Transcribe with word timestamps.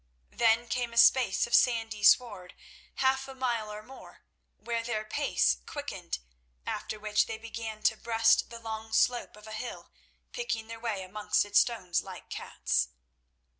Then 0.31 0.67
came 0.67 0.93
a 0.93 0.97
space 0.97 1.45
of 1.45 1.53
sandy 1.53 2.01
sward, 2.01 2.55
half 2.95 3.27
a 3.27 3.35
mile 3.35 3.71
or 3.71 3.83
more, 3.83 4.23
where 4.57 4.83
their 4.83 5.05
pace 5.05 5.57
quickened, 5.67 6.17
after 6.65 6.99
which 6.99 7.27
they 7.27 7.37
began 7.37 7.83
to 7.83 7.95
breast 7.97 8.49
the 8.49 8.57
long 8.59 8.93
slope 8.93 9.35
of 9.37 9.45
a 9.45 9.53
hill, 9.53 9.91
picking 10.31 10.65
their 10.65 10.79
way 10.79 11.03
amongst 11.03 11.45
its 11.45 11.59
stones 11.59 12.01
like 12.01 12.31
cats. 12.31 12.87